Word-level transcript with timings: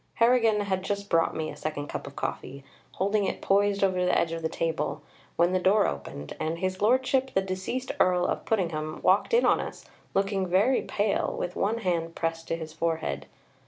Harrigan 0.15 0.61
had 0.61 0.81
just 0.81 1.11
brought 1.11 1.35
me 1.35 1.51
a 1.51 1.55
second 1.55 1.85
cup 1.87 2.07
of 2.07 2.15
coffee, 2.15 2.63
holding 2.93 3.25
it 3.25 3.39
poised 3.39 3.83
over 3.83 4.03
the 4.03 4.17
edge 4.17 4.31
of 4.31 4.41
the 4.41 4.49
table, 4.49 5.03
when 5.35 5.53
the 5.53 5.59
door 5.59 5.85
opened, 5.85 6.35
and 6.39 6.57
His 6.57 6.81
Lordship, 6.81 7.31
the 7.35 7.41
deceased 7.43 7.91
Earl 7.99 8.25
of 8.25 8.43
Puddingham, 8.43 9.03
walked 9.03 9.31
in 9.31 9.45
on 9.45 9.59
us, 9.59 9.85
looking 10.15 10.47
very 10.47 10.81
pale, 10.81 11.35
with 11.37 11.55
one 11.55 11.77
hand 11.77 12.15
pressed 12.15 12.47
to 12.47 12.55
his 12.55 12.73
forehead. 12.73 13.27